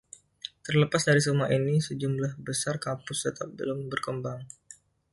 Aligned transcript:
Terlepas 0.65 1.01
dari 1.09 1.21
semua 1.27 1.45
ini, 1.57 1.75
sejumlah 1.87 2.31
besar 2.47 2.75
kampus 2.85 3.19
tetap 3.29 3.49
belum 3.59 3.79
berkembang. 3.91 4.41